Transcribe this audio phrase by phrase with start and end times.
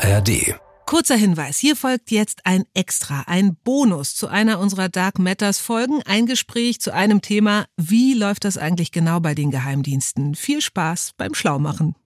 [0.00, 0.54] ARD.
[0.86, 6.02] Kurzer Hinweis, hier folgt jetzt ein Extra, ein Bonus zu einer unserer Dark Matters Folgen,
[6.06, 10.36] ein Gespräch zu einem Thema, wie läuft das eigentlich genau bei den Geheimdiensten?
[10.36, 11.96] Viel Spaß beim Schlaumachen.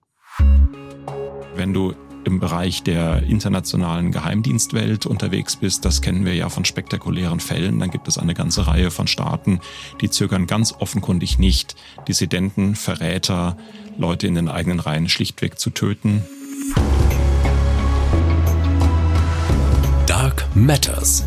[1.55, 1.93] Wenn du
[2.25, 7.91] im Bereich der internationalen Geheimdienstwelt unterwegs bist, das kennen wir ja von spektakulären Fällen, dann
[7.91, 9.59] gibt es eine ganze Reihe von Staaten,
[10.01, 11.75] die zögern ganz offenkundig nicht,
[12.07, 13.55] Dissidenten, Verräter,
[13.97, 16.23] Leute in den eigenen Reihen schlichtweg zu töten.
[20.65, 21.25] Matters.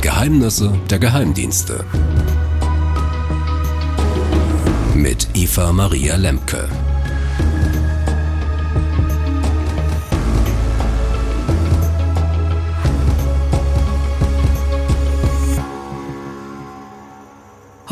[0.00, 1.84] Geheimnisse der Geheimdienste.
[4.96, 6.68] Mit Eva Maria Lemke.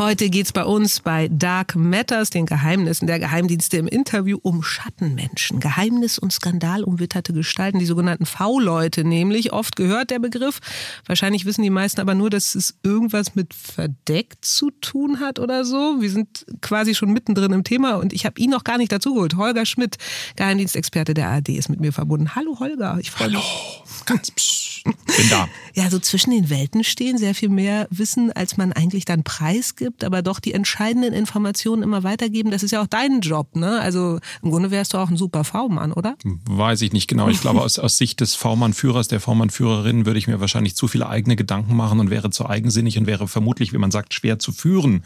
[0.01, 5.59] Heute geht's bei uns bei Dark Matters, den Geheimnissen der Geheimdienste im Interview um Schattenmenschen.
[5.59, 9.53] Geheimnis und Skandal umwitterte Gestalten, die sogenannten V-Leute nämlich.
[9.53, 10.57] Oft gehört der Begriff.
[11.05, 15.65] Wahrscheinlich wissen die meisten aber nur, dass es irgendwas mit verdeckt zu tun hat oder
[15.65, 15.97] so.
[15.99, 19.35] Wir sind quasi schon mittendrin im Thema und ich habe ihn noch gar nicht dazugeholt.
[19.35, 19.97] Holger Schmidt,
[20.35, 22.33] Geheimdienstexperte der ARD, ist mit mir verbunden.
[22.33, 23.37] Hallo Holger, ich freue mich.
[23.37, 25.47] Hallo, ganz psch, bin da.
[25.73, 29.91] Ja, so zwischen den Welten stehen, sehr viel mehr Wissen, als man eigentlich dann preisgibt
[29.91, 32.51] gibt, aber doch die entscheidenden Informationen immer weitergeben.
[32.51, 33.79] Das ist ja auch dein Job, ne?
[33.79, 36.15] Also im Grunde wärst du auch ein super V-Mann, oder?
[36.45, 37.27] Weiß ich nicht genau.
[37.29, 41.09] Ich glaube, aus, aus Sicht des V-Mann-Führers, der V-Mann-Führerin würde ich mir wahrscheinlich zu viele
[41.09, 44.51] eigene Gedanken machen und wäre zu eigensinnig und wäre vermutlich, wie man sagt, schwer zu
[44.51, 45.03] führen.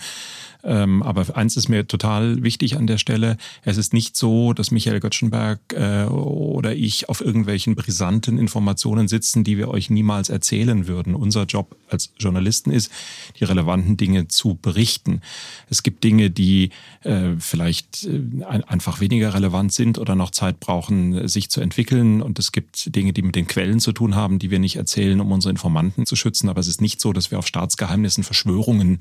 [0.66, 3.38] Ähm, aber eins ist mir total wichtig an der Stelle.
[3.64, 9.44] Es ist nicht so, dass Michael Göttschenberg äh, oder ich auf irgendwelchen brisanten Informationen sitzen,
[9.44, 11.14] die wir euch niemals erzählen würden.
[11.14, 12.92] Unser Job als Journalisten ist,
[13.40, 15.22] die relevanten Dinge zu berichten.
[15.70, 16.72] Es gibt Dinge, die
[17.04, 22.24] äh, vielleicht äh, einfach weniger relevant sind oder noch Zeit brauchen, sich zu entwickeln.
[22.24, 25.22] Und es gibt Dinge, die mit den Quellen zu tun haben, die wir nicht erzählen,
[25.22, 26.50] um unsere Informanten zu schützen.
[26.50, 29.00] Aber es ist nicht so, dass wir auf Staatsgeheimnissen, Verschwörungen,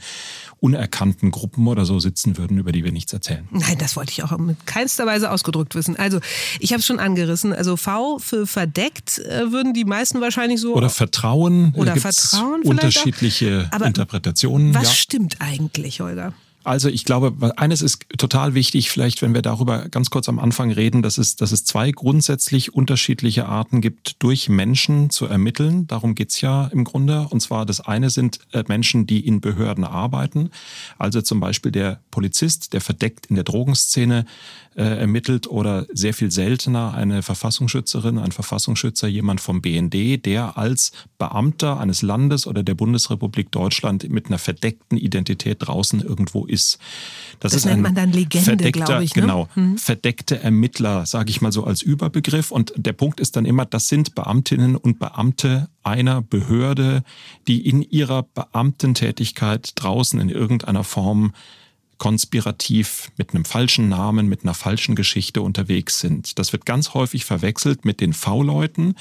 [0.60, 3.46] unerkannten Gruppen Gruppen oder so sitzen würden, über die wir nichts erzählen.
[3.50, 5.96] Nein, das wollte ich auch mit keinster Weise ausgedrückt wissen.
[5.96, 6.20] Also
[6.58, 7.52] ich habe es schon angerissen.
[7.52, 10.74] Also V für verdeckt äh, würden die meisten wahrscheinlich so.
[10.74, 11.72] Oder Vertrauen.
[11.76, 12.62] Oder Vertrauen.
[12.62, 14.74] Unterschiedliche Interpretationen.
[14.74, 14.90] Was ja.
[14.90, 16.34] stimmt eigentlich, Holger?
[16.64, 20.70] Also ich glaube, eines ist total wichtig, vielleicht wenn wir darüber ganz kurz am Anfang
[20.72, 25.86] reden, dass es, dass es zwei grundsätzlich unterschiedliche Arten gibt, durch Menschen zu ermitteln.
[25.86, 27.28] Darum geht's ja im Grunde.
[27.28, 30.50] Und zwar das eine sind äh, Menschen, die in Behörden arbeiten.
[30.98, 34.24] Also zum Beispiel der Polizist, der verdeckt in der Drogenszene
[34.82, 41.78] ermittelt oder sehr viel seltener eine Verfassungsschützerin, ein Verfassungsschützer, jemand vom BND, der als Beamter
[41.78, 46.78] eines Landes oder der Bundesrepublik Deutschland mit einer verdeckten Identität draußen irgendwo ist.
[47.40, 49.14] Das, das ist nennt man dann Legende, glaube ich.
[49.14, 49.22] Ne?
[49.22, 49.78] Genau, hm.
[49.78, 52.50] verdeckte Ermittler, sage ich mal so als Überbegriff.
[52.50, 57.04] Und der Punkt ist dann immer, das sind Beamtinnen und Beamte einer Behörde,
[57.46, 61.32] die in ihrer Beamtentätigkeit draußen in irgendeiner Form
[61.98, 66.38] konspirativ mit einem falschen Namen, mit einer falschen Geschichte unterwegs sind.
[66.38, 68.94] Das wird ganz häufig verwechselt mit den V-Leuten,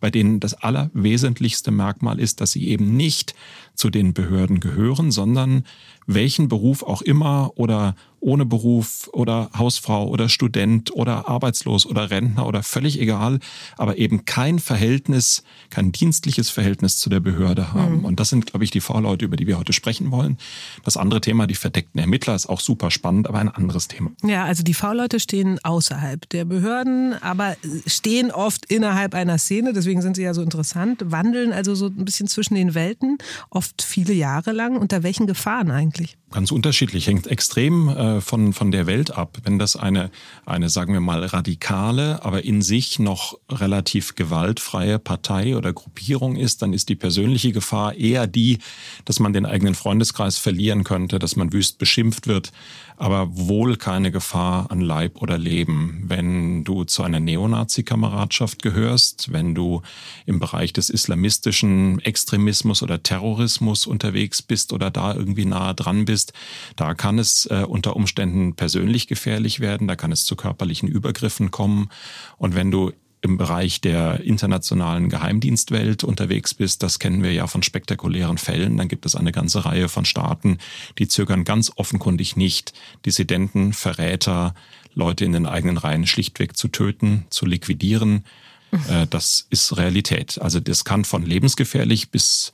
[0.00, 3.34] bei denen das allerwesentlichste Merkmal ist, dass sie eben nicht
[3.74, 5.64] zu den Behörden gehören, sondern
[6.06, 12.46] welchen Beruf auch immer oder ohne Beruf oder Hausfrau oder Student oder arbeitslos oder Rentner
[12.46, 13.40] oder völlig egal,
[13.76, 17.98] aber eben kein Verhältnis, kein dienstliches Verhältnis zu der Behörde haben.
[17.98, 18.04] Mhm.
[18.04, 20.38] Und das sind, glaube ich, die V-Leute, über die wir heute sprechen wollen.
[20.84, 24.10] Das andere Thema, die verdeckten Ermittler, ist auch super spannend, aber ein anderes Thema.
[24.22, 30.02] Ja, also die V-Leute stehen außerhalb der Behörden, aber stehen oft innerhalb einer Szene, deswegen
[30.02, 34.12] sind sie ja so interessant, wandeln also so ein bisschen zwischen den Welten, oft viele
[34.12, 34.76] Jahre lang.
[34.76, 36.16] Unter welchen Gefahren eigentlich?
[36.32, 39.38] Ganz unterschiedlich, hängt extrem äh, von, von der Welt ab.
[39.42, 40.12] Wenn das eine,
[40.46, 46.62] eine, sagen wir mal, radikale, aber in sich noch relativ gewaltfreie Partei oder Gruppierung ist,
[46.62, 48.58] dann ist die persönliche Gefahr eher die,
[49.06, 52.52] dass man den eigenen Freundeskreis verlieren könnte, dass man wüst beschimpft wird,
[52.96, 56.04] aber wohl keine Gefahr an Leib oder Leben.
[56.04, 59.82] Wenn du zu einer Neonazi-Kameradschaft gehörst, wenn du
[60.26, 66.19] im Bereich des islamistischen Extremismus oder Terrorismus unterwegs bist oder da irgendwie nahe dran bist,
[66.20, 66.32] ist,
[66.76, 71.50] da kann es äh, unter Umständen persönlich gefährlich werden, da kann es zu körperlichen Übergriffen
[71.50, 71.88] kommen.
[72.36, 77.62] Und wenn du im Bereich der internationalen Geheimdienstwelt unterwegs bist, das kennen wir ja von
[77.62, 80.58] spektakulären Fällen, dann gibt es eine ganze Reihe von Staaten,
[80.98, 82.72] die zögern ganz offenkundig nicht,
[83.04, 84.54] Dissidenten, Verräter,
[84.94, 88.24] Leute in den eigenen Reihen schlichtweg zu töten, zu liquidieren.
[88.70, 89.06] Mhm.
[89.10, 90.40] Das ist Realität.
[90.40, 92.52] Also das kann von lebensgefährlich bis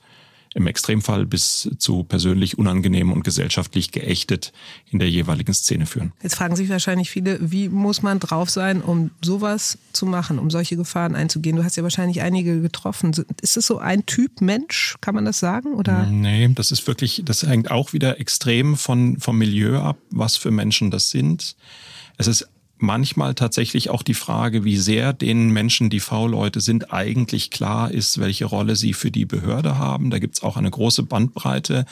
[0.53, 4.53] im Extremfall bis zu persönlich unangenehm und gesellschaftlich geächtet
[4.89, 6.13] in der jeweiligen Szene führen.
[6.21, 10.49] Jetzt fragen sich wahrscheinlich viele, wie muss man drauf sein, um sowas zu machen, um
[10.49, 11.55] solche Gefahren einzugehen?
[11.55, 13.11] Du hast ja wahrscheinlich einige getroffen.
[13.41, 15.73] Ist es so ein Typ Mensch, kann man das sagen?
[15.73, 16.05] Oder?
[16.05, 20.51] Nee, das ist wirklich, das hängt auch wieder extrem von, vom Milieu ab, was für
[20.51, 21.55] Menschen das sind.
[22.17, 22.47] Es ist
[22.79, 28.19] manchmal tatsächlich auch die Frage, wie sehr den Menschen, die V-Leute sind, eigentlich klar ist,
[28.19, 30.09] welche Rolle sie für die Behörde haben.
[30.09, 31.85] Da gibt es auch eine große Bandbreite.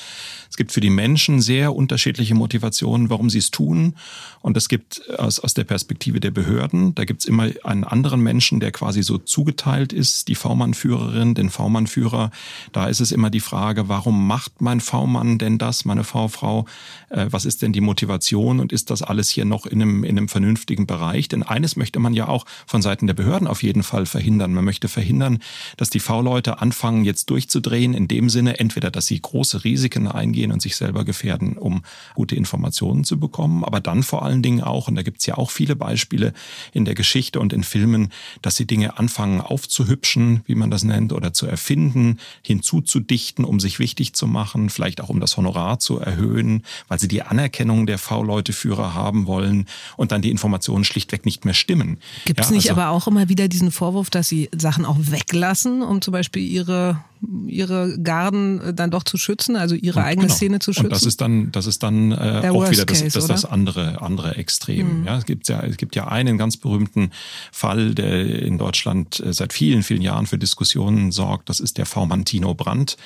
[0.49, 3.95] Es gibt für die Menschen sehr unterschiedliche Motivationen, warum sie es tun.
[4.41, 8.21] Und es gibt aus, aus der Perspektive der Behörden, da gibt es immer einen anderen
[8.21, 12.31] Menschen, der quasi so zugeteilt ist, die V-Mann-Führerin, den V-Mann-Führer.
[12.71, 16.65] Da ist es immer die Frage, warum macht mein V-Mann denn das, meine V-Frau?
[17.09, 20.17] Äh, was ist denn die Motivation und ist das alles hier noch in einem, in
[20.17, 21.29] einem vernünftigen richtigen Bereich.
[21.29, 24.53] Denn eines möchte man ja auch von Seiten der Behörden auf jeden Fall verhindern.
[24.53, 25.39] Man möchte verhindern,
[25.77, 30.51] dass die V-Leute anfangen, jetzt durchzudrehen, in dem Sinne, entweder, dass sie große Risiken eingehen
[30.51, 31.83] und sich selber gefährden, um
[32.13, 35.37] gute Informationen zu bekommen, aber dann vor allen Dingen auch, und da gibt es ja
[35.37, 36.33] auch viele Beispiele
[36.73, 38.09] in der Geschichte und in Filmen,
[38.41, 43.79] dass sie Dinge anfangen aufzuhübschen, wie man das nennt, oder zu erfinden, hinzuzudichten, um sich
[43.79, 47.97] wichtig zu machen, vielleicht auch um das Honorar zu erhöhen, weil sie die Anerkennung der
[47.97, 51.97] V-Leute-Führer haben wollen und dann die Informationen Informationen schlichtweg nicht mehr stimmen.
[52.25, 54.97] Gibt es ja, nicht also, aber auch immer wieder diesen Vorwurf, dass sie Sachen auch
[54.99, 57.03] weglassen, um zum Beispiel ihre
[57.47, 60.35] ihre Garden äh, dann doch zu schützen, also ihre und, eigene genau.
[60.35, 60.87] Szene zu schützen.
[60.87, 64.01] Und das ist dann, das ist dann äh, auch wieder das, Case, das, das andere,
[64.01, 64.99] andere Extrem.
[64.99, 65.05] Mhm.
[65.07, 67.11] Ja, es gibt ja, es gibt ja einen ganz berühmten
[67.51, 71.49] Fall, der in Deutschland äh, seit vielen, vielen Jahren für Diskussionen sorgt.
[71.49, 72.97] Das ist der V-Mantino Brandt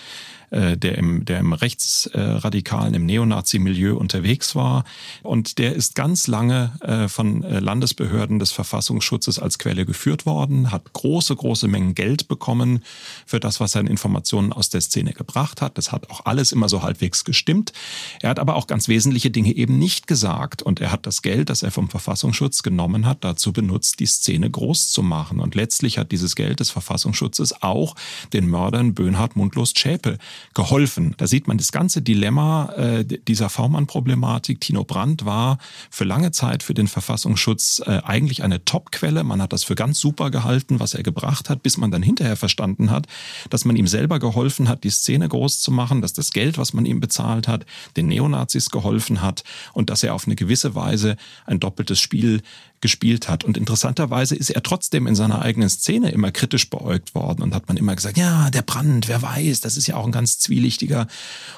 [0.51, 4.83] äh, der im, der im rechtsradikalen, im Neonazi-Milieu unterwegs war.
[5.23, 10.71] Und der ist ganz lange äh, von äh, Landesbehörden des Verfassungsschutzes als Quelle geführt worden,
[10.71, 12.83] hat große, große Mengen Geld bekommen
[13.25, 15.77] für das, was er an Informationen aus der Szene gebracht hat.
[15.77, 17.73] Das hat auch alles immer so halbwegs gestimmt.
[18.21, 20.61] Er hat aber auch ganz wesentliche Dinge eben nicht gesagt.
[20.61, 24.49] Und er hat das Geld, das er vom Verfassungsschutz genommen hat, dazu benutzt, die Szene
[24.49, 25.39] groß zu machen.
[25.39, 27.95] Und letztlich hat dieses Geld des Verfassungsschutzes auch
[28.33, 30.17] den Mördern Böhnhardt Mundlos Schäpe
[30.53, 31.15] geholfen.
[31.17, 34.61] Da sieht man das ganze Dilemma äh, dieser V-Mann-Problematik.
[34.61, 35.57] Tino Brandt war
[35.89, 39.23] für lange Zeit für den Verfassungsschutz äh, eigentlich eine Top-Quelle.
[39.23, 42.35] Man hat das für ganz super gehalten, was er gebracht hat, bis man dann hinterher
[42.35, 43.07] verstanden hat,
[43.49, 46.73] dass man ihm selber geholfen hat, die Szene groß zu machen, dass das Geld, was
[46.73, 47.65] man ihm bezahlt hat,
[47.97, 49.43] den Neonazis geholfen hat
[49.73, 51.15] und dass er auf eine gewisse Weise
[51.45, 52.41] ein doppeltes Spiel
[52.81, 53.43] gespielt hat.
[53.43, 57.67] Und interessanterweise ist er trotzdem in seiner eigenen Szene immer kritisch beäugt worden und hat
[57.67, 61.07] man immer gesagt, ja, der Brand, wer weiß, das ist ja auch ein ganz zwielichtiger.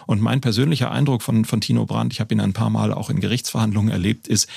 [0.08, 3.10] Und mein persönlicher Eindruck von, von Tino Brandt, ich habe ihn ein paar Mal auch
[3.10, 4.48] in Gerichtsverhandlungen erlebt, ist,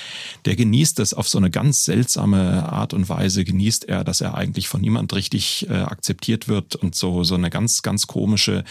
[0.45, 4.35] der genießt es auf so eine ganz seltsame Art und Weise, genießt er, dass er
[4.35, 8.63] eigentlich von niemand richtig äh, akzeptiert wird und so, so eine ganz, ganz komische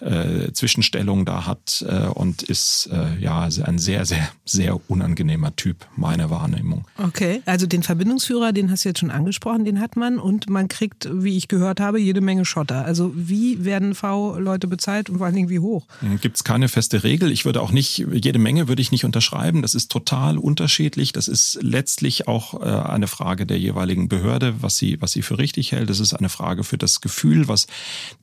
[0.00, 5.86] äh, Zwischenstellung da hat äh, und ist äh, ja ein sehr, sehr, sehr unangenehmer Typ,
[5.96, 6.86] meine Wahrnehmung.
[6.98, 10.68] Okay also den Verbindungsführer, den hast du jetzt schon angesprochen, den hat man und man
[10.68, 12.84] kriegt, wie ich gehört habe, jede Menge Schotter.
[12.84, 15.86] Also wie werden V-Leute bezahlt und vor allen Dingen wie hoch?
[16.00, 17.32] Hm, Gibt es keine feste Regel.
[17.32, 19.62] Ich würde auch nicht, jede Menge würde ich nicht unterschreiben.
[19.62, 21.12] Das ist total unterschiedlich.
[21.12, 25.38] Das ist letztlich auch äh, eine Frage der jeweiligen Behörde, was sie, was sie für
[25.38, 25.90] richtig hält.
[25.90, 27.66] Das ist eine Frage für das Gefühl, was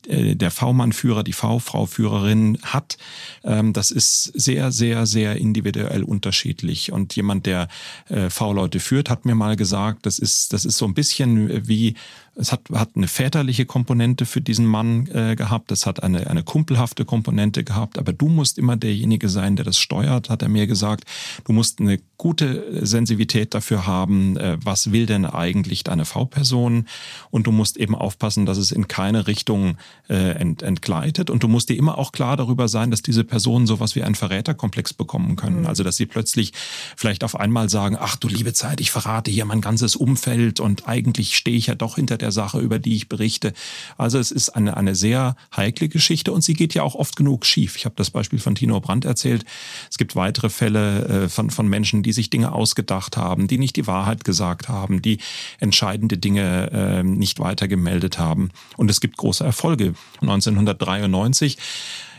[0.06, 2.96] äh, der V-Mann-Führer, die V-Frau-Führerin hat.
[3.44, 6.92] Ähm, das ist sehr, sehr, sehr individuell unterschiedlich.
[6.92, 7.68] Und jemand, der
[8.08, 11.94] äh, V-Leute führt, hat mir mal gesagt, das ist, das ist so ein bisschen wie
[12.38, 16.42] es hat, hat eine väterliche Komponente für diesen Mann äh, gehabt, es hat eine, eine
[16.42, 20.66] kumpelhafte Komponente gehabt, aber du musst immer derjenige sein, der das steuert, hat er mir
[20.66, 21.04] gesagt.
[21.44, 26.86] Du musst eine gute Sensibilität dafür haben, äh, was will denn eigentlich deine V-Person
[27.30, 29.76] und du musst eben aufpassen, dass es in keine Richtung
[30.08, 33.66] äh, ent, entgleitet und du musst dir immer auch klar darüber sein, dass diese Personen
[33.66, 35.60] sowas wie einen Verräterkomplex bekommen können.
[35.60, 35.66] Mhm.
[35.66, 36.52] Also dass sie plötzlich
[36.96, 40.86] vielleicht auf einmal sagen, ach du liebe Zeit, ich verrate hier mein ganzes Umfeld und
[40.86, 43.52] eigentlich stehe ich ja doch hinter der der Sache, über die ich berichte.
[43.96, 47.46] Also es ist eine, eine sehr heikle Geschichte und sie geht ja auch oft genug
[47.46, 47.76] schief.
[47.76, 49.44] Ich habe das Beispiel von Tino Brandt erzählt.
[49.88, 53.76] Es gibt weitere Fälle äh, von, von Menschen, die sich Dinge ausgedacht haben, die nicht
[53.76, 55.18] die Wahrheit gesagt haben, die
[55.60, 58.50] entscheidende Dinge äh, nicht weitergemeldet haben.
[58.76, 59.94] Und es gibt große Erfolge.
[60.20, 61.56] 1993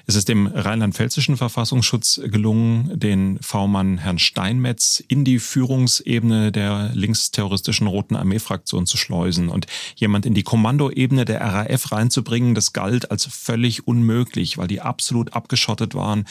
[0.09, 7.87] Es ist dem rheinland-pfälzischen Verfassungsschutz gelungen, den V-Mann Herrn Steinmetz in die Führungsebene der linksterroristischen
[7.87, 12.55] Roten Armee-Fraktion zu schleusen und jemand in die Kommandoebene der RAF reinzubringen.
[12.55, 16.23] Das galt als völlig unmöglich, weil die absolut abgeschottet waren,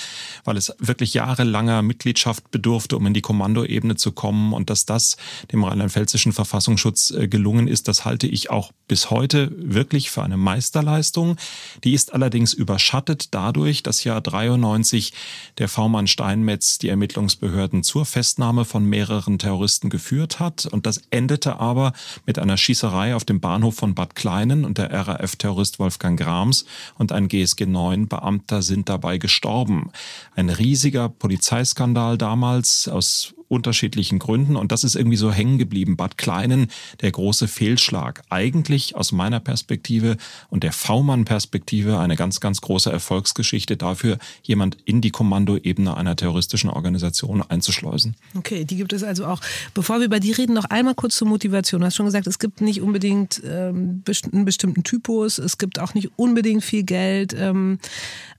[0.45, 5.18] weil es wirklich jahrelanger Mitgliedschaft bedurfte, um in die Kommandoebene zu kommen und dass das
[5.52, 10.38] dem rheinland-pfälzischen Verfassungsschutz äh, gelungen ist, das halte ich auch bis heute wirklich für eine
[10.38, 11.37] Meisterleistung.
[11.85, 15.12] Die ist allerdings überschattet dadurch, dass ja 93
[15.58, 20.66] der V-Mann Steinmetz die Ermittlungsbehörden zur Festnahme von mehreren Terroristen geführt hat.
[20.66, 21.92] Und das endete aber
[22.26, 26.64] mit einer Schießerei auf dem Bahnhof von Bad Kleinen und der RAF-Terrorist Wolfgang Grams
[26.96, 29.90] und ein GSG 9 Beamter sind dabei gestorben.
[30.35, 34.57] Ein riesiger Polizeiskandal damals aus unterschiedlichen Gründen.
[34.57, 35.97] Und das ist irgendwie so hängen geblieben.
[35.97, 36.69] Bad Kleinen,
[37.00, 38.23] der große Fehlschlag.
[38.31, 40.17] Eigentlich aus meiner Perspektive
[40.49, 46.71] und der V-Mann-Perspektive eine ganz, ganz große Erfolgsgeschichte dafür, jemand in die Kommandoebene einer terroristischen
[46.71, 48.17] Organisation einzuschleusen.
[48.37, 49.41] Okay, die gibt es also auch.
[49.75, 51.81] Bevor wir über die reden, noch einmal kurz zur Motivation.
[51.81, 55.95] Du hast schon gesagt, es gibt nicht unbedingt ähm, einen bestimmten Typus, es gibt auch
[55.95, 57.35] nicht unbedingt viel Geld.
[57.38, 57.79] Ähm,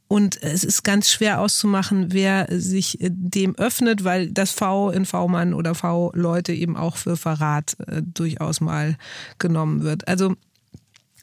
[0.07, 5.05] und es ist ganz schwer auszumachen, wer sich äh, dem öffnet, weil das V in
[5.05, 8.97] V-Mann oder V-Leute eben auch für Verrat äh, durchaus mal
[9.37, 10.07] genommen wird.
[10.07, 10.35] Also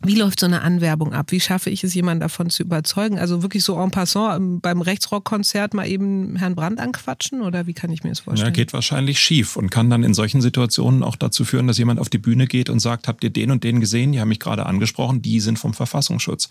[0.02, 1.30] wie läuft so eine Anwerbung ab?
[1.30, 3.18] Wie schaffe ich es, jemanden davon zu überzeugen?
[3.18, 7.74] Also wirklich so en passant ähm, beim Rechtsrockkonzert mal eben Herrn Brandt anquatschen oder wie
[7.74, 8.48] kann ich mir das vorstellen?
[8.48, 12.00] Ja, geht wahrscheinlich schief und kann dann in solchen Situationen auch dazu führen, dass jemand
[12.00, 14.12] auf die Bühne geht und sagt, habt ihr den und den gesehen?
[14.12, 16.48] Die haben mich gerade angesprochen, die sind vom Verfassungsschutz.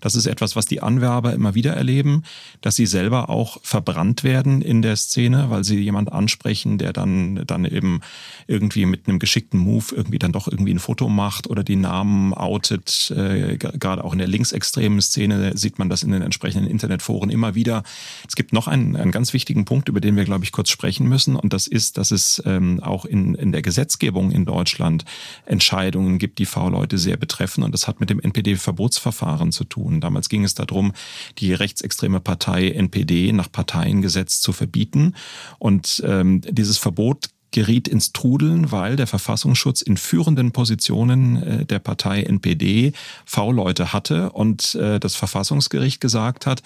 [0.00, 2.22] Das ist etwas, was die Anwerber immer wieder erleben,
[2.60, 7.44] dass sie selber auch verbrannt werden in der Szene, weil sie jemand ansprechen, der dann,
[7.46, 8.00] dann eben
[8.46, 12.32] irgendwie mit einem geschickten Move irgendwie dann doch irgendwie ein Foto macht oder die Namen
[12.32, 17.30] outet äh, gerade auch in der linksextremen Szene sieht man das in den entsprechenden Internetforen
[17.30, 17.82] immer wieder.
[18.28, 21.08] Es gibt noch einen, einen ganz wichtigen Punkt, über den wir, glaube ich, kurz sprechen
[21.08, 21.36] müssen.
[21.36, 25.04] Und das ist, dass es ähm, auch in, in der Gesetzgebung in Deutschland
[25.46, 27.64] Entscheidungen gibt, die V-Leute sehr betreffen.
[27.64, 30.00] Und das hat mit dem NPD-Verbotsverfahren zu tun.
[30.00, 30.92] Damals ging es darum,
[31.38, 35.14] die rechtsextreme Partei NPD nach Parteiengesetz zu verbieten.
[35.58, 41.78] Und ähm, dieses Verbot geriet ins Trudeln, weil der Verfassungsschutz in führenden Positionen äh, der
[41.78, 42.92] Partei NPD
[43.24, 46.62] V-Leute hatte und äh, das Verfassungsgericht gesagt hat,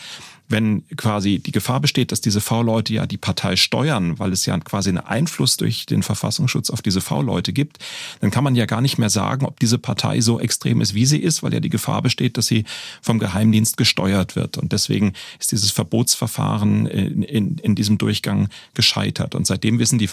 [0.49, 4.59] wenn quasi die Gefahr besteht, dass diese V-Leute ja die Partei steuern, weil es ja
[4.59, 7.78] quasi einen Einfluss durch den Verfassungsschutz auf diese V-Leute gibt,
[8.21, 11.04] dann kann man ja gar nicht mehr sagen, ob diese Partei so extrem ist, wie
[11.04, 12.64] sie ist, weil ja die Gefahr besteht, dass sie
[13.02, 14.57] vom Geheimdienst gesteuert wird.
[14.57, 19.35] Und deswegen ist dieses Verbotsverfahren in, in, in diesem Durchgang gescheitert.
[19.35, 20.09] Und seitdem wissen die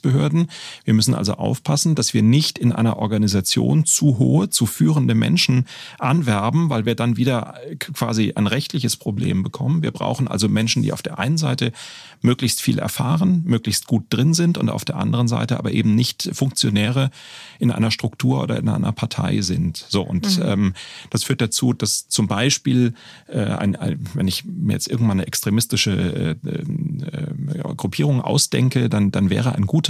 [0.00, 0.48] Verfassungsschutzbehörden,
[0.84, 5.66] wir müssen also aufpassen, dass wir nicht in einer Organisation zu hohe, zu führende Menschen
[5.98, 9.82] anwerben, weil wir dann wieder quasi ein rechtliches Problem bekommen kommen.
[9.82, 11.72] Wir brauchen also Menschen, die auf der einen Seite
[12.22, 16.30] möglichst viel erfahren, möglichst gut drin sind und auf der anderen Seite aber eben nicht
[16.32, 17.10] Funktionäre
[17.58, 19.84] in einer Struktur oder in einer Partei sind.
[19.88, 20.44] So und mhm.
[20.44, 20.74] ähm,
[21.10, 22.94] das führt dazu, dass zum Beispiel
[23.26, 29.10] äh, ein, ein, wenn ich mir jetzt irgendwann eine extremistische äh, äh, Gruppierung ausdenke, dann
[29.10, 29.89] dann wäre ein guter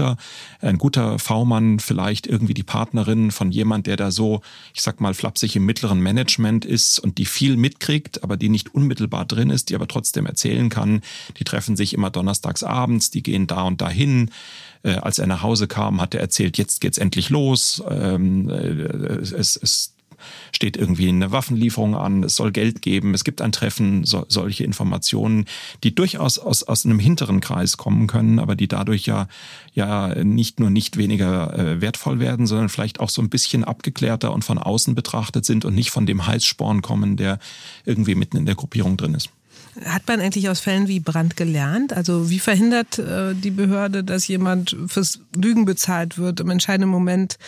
[0.61, 4.41] ein guter V-Mann vielleicht irgendwie die Partnerin von jemand, der da so,
[4.75, 8.75] ich sag mal flapsig im mittleren Management ist und die viel mitkriegt, aber die nicht
[8.75, 11.03] unmittelbar drin ist ist, die aber trotzdem erzählen kann.
[11.37, 14.31] Die treffen sich immer donnerstags abends, die gehen da und dahin.
[14.83, 17.83] Äh, als er nach Hause kam, hat er erzählt, jetzt geht's endlich los.
[17.89, 18.55] Ähm, äh,
[19.21, 19.95] es, es
[20.53, 24.65] steht irgendwie eine Waffenlieferung an, es soll Geld geben, es gibt ein Treffen, so, solche
[24.65, 25.47] Informationen,
[25.85, 29.29] die durchaus aus, aus einem hinteren Kreis kommen können, aber die dadurch ja,
[29.73, 34.33] ja nicht nur nicht weniger äh, wertvoll werden, sondern vielleicht auch so ein bisschen abgeklärter
[34.33, 37.39] und von außen betrachtet sind und nicht von dem Heißsporn kommen, der
[37.85, 39.31] irgendwie mitten in der Gruppierung drin ist.
[39.85, 41.93] Hat man eigentlich aus Fällen wie Brand gelernt?
[41.93, 47.39] Also wie verhindert äh, die Behörde, dass jemand fürs Lügen bezahlt wird, im entscheidenden Moment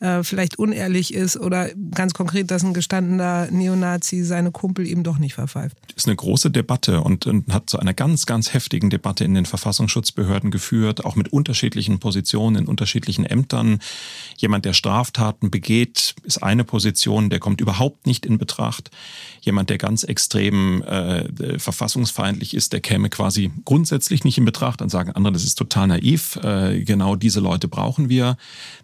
[0.00, 5.18] äh, vielleicht unehrlich ist oder ganz konkret, dass ein gestandener Neonazi seine Kumpel eben doch
[5.18, 5.76] nicht verpfeift?
[5.88, 9.34] Das ist eine große Debatte und, und hat zu einer ganz, ganz heftigen Debatte in
[9.34, 13.78] den Verfassungsschutzbehörden geführt, auch mit unterschiedlichen Positionen in unterschiedlichen Ämtern.
[14.36, 18.90] Jemand, der Straftaten begeht, ist eine Position, der kommt überhaupt nicht in Betracht.
[19.40, 21.24] Jemand, der ganz extrem äh,
[21.76, 24.80] verfassungsfeindlich ist, der käme quasi grundsätzlich nicht in Betracht.
[24.80, 26.36] Dann sagen andere, das ist total naiv.
[26.42, 28.36] Äh, genau diese Leute brauchen wir.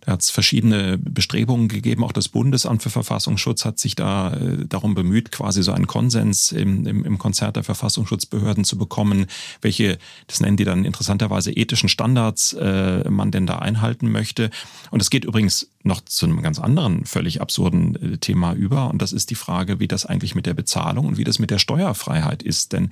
[0.03, 2.05] Da hat es verschiedene Bestrebungen gegeben.
[2.05, 6.53] Auch das Bundesamt für Verfassungsschutz hat sich da äh, darum bemüht, quasi so einen Konsens
[6.53, 9.27] im, im, im Konzert der Verfassungsschutzbehörden zu bekommen,
[9.63, 14.51] welche, das nennen die dann interessanterweise ethischen Standards, äh, man denn da einhalten möchte.
[14.91, 18.91] Und es geht übrigens noch zu einem ganz anderen, völlig absurden äh, Thema über.
[18.91, 21.51] Und das ist die Frage, wie das eigentlich mit der Bezahlung und wie das mit
[21.51, 22.73] der Steuerfreiheit ist.
[22.73, 22.91] Denn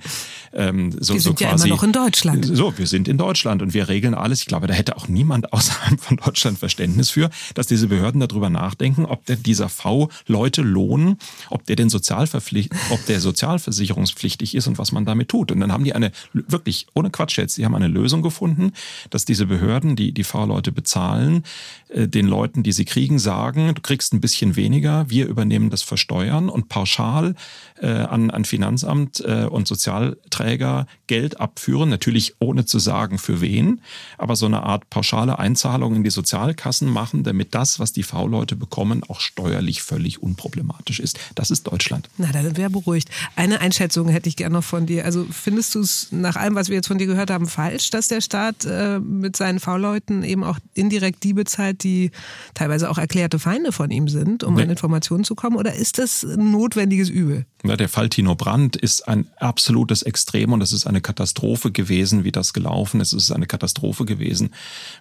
[0.53, 2.45] ähm, so, wir sind so quasi, ja immer noch in Deutschland.
[2.45, 4.41] So, wir sind in Deutschland und wir regeln alles.
[4.41, 8.49] Ich glaube, da hätte auch niemand außerhalb von Deutschland Verständnis für, dass diese Behörden darüber
[8.49, 11.17] nachdenken, ob der, dieser V Leute lohnen,
[11.49, 15.51] ob der den Sozialverpflicht, ob der sozialversicherungspflichtig ist und was man damit tut.
[15.51, 18.73] Und dann haben die eine, wirklich ohne Quatsch jetzt, die haben eine Lösung gefunden,
[19.09, 21.43] dass diese Behörden, die die V-Leute bezahlen,
[21.89, 25.81] äh, den Leuten, die sie kriegen, sagen, du kriegst ein bisschen weniger, wir übernehmen das
[25.81, 27.35] Versteuern und pauschal
[27.79, 33.81] äh, an, an Finanzamt äh, und Sozialträger Geld abführen, natürlich ohne zu sagen, für wen,
[34.17, 38.55] aber so eine Art pauschale Einzahlung in die Sozialkassen machen, damit das, was die V-Leute
[38.55, 41.19] bekommen, auch steuerlich völlig unproblematisch ist.
[41.35, 42.09] Das ist Deutschland.
[42.17, 43.09] Na, da wir beruhigt.
[43.35, 45.03] Eine Einschätzung hätte ich gerne noch von dir.
[45.03, 48.07] Also findest du es nach allem, was wir jetzt von dir gehört haben, falsch, dass
[48.07, 52.11] der Staat äh, mit seinen V-Leuten eben auch indirekt die bezahlt, die
[52.53, 54.63] teilweise auch erklärte Feinde von ihm sind, um nee.
[54.63, 55.57] an Informationen zu kommen?
[55.57, 57.45] Oder ist das ein notwendiges Übel?
[57.63, 62.23] Ja, der Fall Tino Brandt ist ein absolutes Extrem und es ist eine Katastrophe gewesen,
[62.23, 63.13] wie das gelaufen ist.
[63.13, 64.53] Es ist eine Katastrophe gewesen,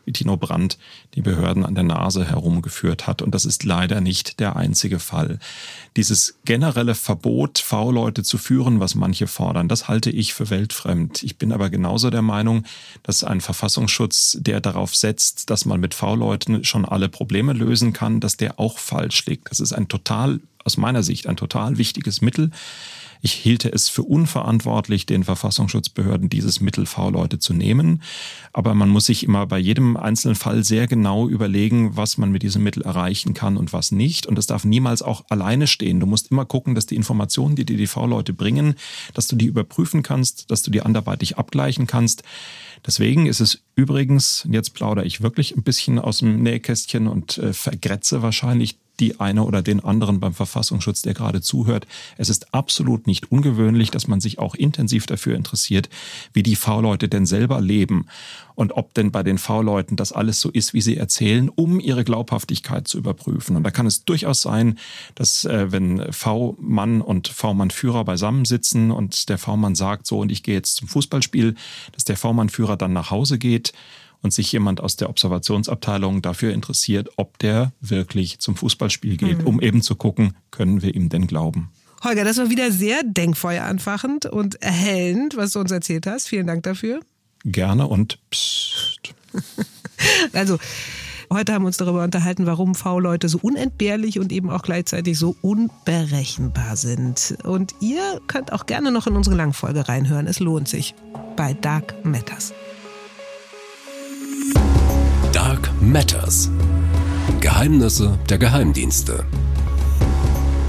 [0.05, 0.77] wie Tino Brandt
[1.15, 3.23] die Behörden an der Nase herumgeführt hat.
[3.23, 5.39] Und das ist leider nicht der einzige Fall.
[5.97, 11.23] Dieses generelle Verbot, V-Leute zu führen, was manche fordern, das halte ich für weltfremd.
[11.23, 12.65] Ich bin aber genauso der Meinung,
[13.03, 18.21] dass ein Verfassungsschutz, der darauf setzt, dass man mit V-Leuten schon alle Probleme lösen kann,
[18.21, 19.51] dass der auch falsch liegt.
[19.51, 22.51] Das ist ein total aus meiner Sicht ein total wichtiges Mittel.
[23.23, 28.03] Ich hielte es für unverantwortlich, den Verfassungsschutzbehörden dieses Mittel V-Leute zu nehmen.
[28.53, 32.43] Aber man muss sich immer bei jedem einzelnen Fall sehr genau überlegen, was man mit
[32.43, 34.27] diesem Mittel erreichen kann und was nicht.
[34.27, 36.01] Und das darf niemals auch alleine stehen.
[36.01, 38.75] Du musst immer gucken, dass die Informationen, die dir die V-Leute bringen,
[39.13, 42.23] dass du die überprüfen kannst, dass du die anderweitig abgleichen kannst.
[42.87, 47.53] Deswegen ist es übrigens, jetzt plaudere ich wirklich ein bisschen aus dem Nähkästchen und äh,
[47.53, 51.87] vergrätze wahrscheinlich die eine oder den anderen beim Verfassungsschutz, der gerade zuhört.
[52.17, 55.89] Es ist absolut nicht ungewöhnlich, dass man sich auch intensiv dafür interessiert,
[56.33, 58.07] wie die V-Leute denn selber leben
[58.55, 62.05] und ob denn bei den V-Leuten das alles so ist, wie sie erzählen, um ihre
[62.05, 63.57] Glaubhaftigkeit zu überprüfen.
[63.57, 64.79] Und da kann es durchaus sein,
[65.15, 70.55] dass äh, wenn V-Mann und V-Mann-Führer beisammensitzen und der V-Mann sagt so und ich gehe
[70.55, 71.55] jetzt zum Fußballspiel,
[71.93, 73.73] dass der V-Mann-Führer dann nach Hause geht
[74.23, 79.47] und sich jemand aus der Observationsabteilung dafür interessiert, ob der wirklich zum Fußballspiel geht, mhm.
[79.47, 81.71] um eben zu gucken, können wir ihm denn glauben.
[82.03, 86.29] Holger, das war wieder sehr denkfeueranfachend und erhellend, was du uns erzählt hast.
[86.29, 87.01] Vielen Dank dafür.
[87.45, 89.15] Gerne und psst.
[90.33, 90.59] also,
[91.31, 95.37] heute haben wir uns darüber unterhalten, warum V-Leute so unentbehrlich und eben auch gleichzeitig so
[95.43, 97.37] unberechenbar sind.
[97.45, 100.27] Und ihr könnt auch gerne noch in unsere Langfolge reinhören.
[100.27, 100.95] Es lohnt sich.
[101.37, 102.55] Bei Dark Matters.
[105.93, 106.49] Matters.
[107.41, 109.25] Geheimnisse der Geheimdienste.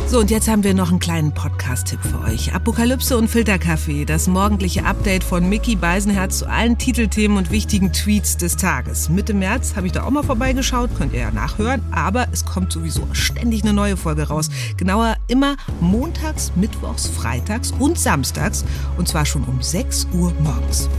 [0.08, 2.56] So, und jetzt haben wir noch einen kleinen Podcast-Tipp für euch.
[2.56, 8.38] Apokalypse und Filterkaffee, das morgendliche Update von Mickey Beisenherz zu allen Titelthemen und wichtigen Tweets
[8.38, 9.10] des Tages.
[9.10, 12.72] Mitte März habe ich da auch mal vorbeigeschaut, könnt ihr ja nachhören, aber es kommt
[12.72, 14.50] sowieso ständig eine neue Folge raus.
[14.76, 18.66] Genauer immer montags, mittwochs, freitags und samstags
[18.98, 20.90] und zwar schon um 6 Uhr morgens.